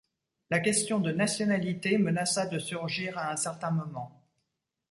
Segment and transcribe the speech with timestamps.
[0.49, 4.19] La question de nationalité menaça de surgir à un certain moment.